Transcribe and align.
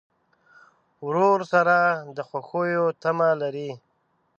ورور 1.05 1.39
سره 1.53 1.77
د 2.15 2.17
خوښیو 2.29 2.85
تمه 3.01 3.29
لرې. 3.41 3.71